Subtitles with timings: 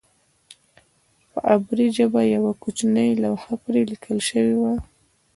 [1.31, 4.73] په عبري ژبه یوه کوچنۍ لوحه پرې لیکل شوې وه.